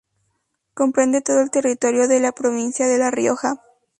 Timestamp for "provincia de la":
2.31-3.11